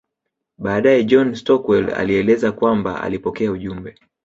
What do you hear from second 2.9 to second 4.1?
alipokea ujumbe